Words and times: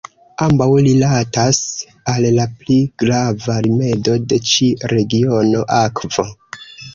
Ambaŭ 0.43 0.67
rilatas 0.85 1.59
al 2.13 2.25
la 2.37 2.45
pli 2.61 2.77
grava 3.03 3.59
rimedo 3.67 4.17
de 4.33 4.41
ĉi 4.53 4.71
regiono: 4.95 5.63
akvo. 5.83 6.27